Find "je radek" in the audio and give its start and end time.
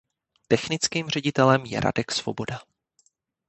1.65-2.11